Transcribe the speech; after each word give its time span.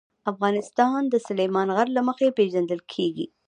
افغانستان 0.31 0.99
د 1.09 1.15
سلیمان 1.27 1.67
غر 1.75 1.87
له 1.97 2.01
مخې 2.07 2.27
پېژندل 2.37 2.81
کېږي. 2.93 3.25